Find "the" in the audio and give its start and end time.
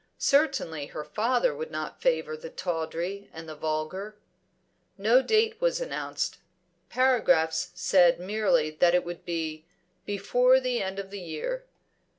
2.35-2.49, 3.47-3.53, 10.59-10.81, 11.11-11.19